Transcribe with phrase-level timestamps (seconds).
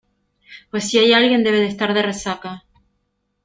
[0.71, 2.63] pues si hay alguien, debe de estar de resaca.